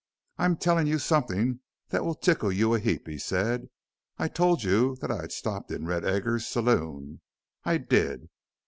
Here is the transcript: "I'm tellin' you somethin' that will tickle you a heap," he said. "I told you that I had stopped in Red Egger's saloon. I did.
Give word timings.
"I'm 0.39 0.57
tellin' 0.57 0.87
you 0.87 0.97
somethin' 0.97 1.59
that 1.89 2.03
will 2.03 2.15
tickle 2.15 2.51
you 2.51 2.73
a 2.73 2.79
heap," 2.79 3.07
he 3.07 3.19
said. 3.19 3.69
"I 4.17 4.29
told 4.29 4.63
you 4.63 4.95
that 4.95 5.11
I 5.11 5.17
had 5.17 5.31
stopped 5.31 5.69
in 5.69 5.85
Red 5.85 6.03
Egger's 6.03 6.47
saloon. 6.47 7.21
I 7.65 7.77
did. 7.77 8.27